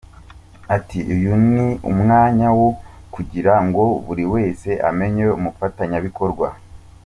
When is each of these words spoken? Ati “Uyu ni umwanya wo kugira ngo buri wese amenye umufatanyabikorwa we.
Ati 0.75 0.99
“Uyu 1.15 1.33
ni 1.51 1.67
umwanya 1.91 2.47
wo 2.59 2.69
kugira 3.13 3.53
ngo 3.65 3.83
buri 4.05 4.25
wese 4.33 4.69
amenye 4.89 5.25
umufatanyabikorwa 5.37 6.47
we. 6.53 6.59